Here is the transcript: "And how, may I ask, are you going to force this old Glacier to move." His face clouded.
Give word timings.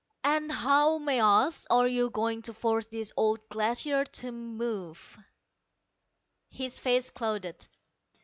"And 0.23 0.51
how, 0.51 0.97
may 0.97 1.21
I 1.21 1.43
ask, 1.45 1.67
are 1.69 1.85
you 1.87 2.09
going 2.09 2.41
to 2.41 2.53
force 2.55 2.87
this 2.87 3.13
old 3.15 3.47
Glacier 3.49 4.03
to 4.03 4.31
move." 4.31 5.15
His 6.49 6.79
face 6.79 7.11
clouded. 7.11 7.67